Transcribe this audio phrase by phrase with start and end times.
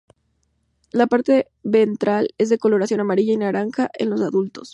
[0.91, 4.69] La parte ventral es de coloración amarilla y naranja en los adultos.